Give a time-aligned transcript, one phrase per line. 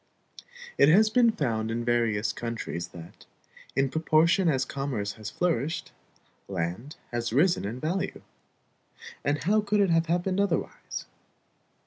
[0.79, 3.27] It has been found in various countries that,
[3.75, 5.91] in proportion as commerce has flourished,
[6.47, 8.23] land has risen in value.
[9.23, 11.05] And how could it have happened otherwise?